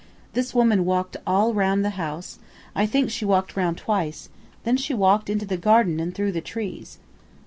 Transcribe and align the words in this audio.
This 0.33 0.55
woman 0.55 0.83
walked 0.83 1.15
all 1.27 1.53
round 1.53 1.85
the 1.85 1.91
house; 1.91 2.39
I 2.73 2.87
think 2.87 3.11
she 3.11 3.23
walked 3.23 3.55
round 3.55 3.77
twice; 3.77 4.29
and 4.53 4.55
then 4.63 4.77
she 4.77 4.95
walked 4.95 5.29
into 5.29 5.45
the 5.45 5.57
garden 5.57 5.99
and 5.99 6.15
through 6.15 6.31
the 6.31 6.41
trees." 6.41 6.97